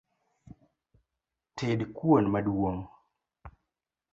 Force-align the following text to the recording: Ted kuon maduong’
Ted 1.55 1.79
kuon 1.97 2.25
maduong’ 2.33 2.79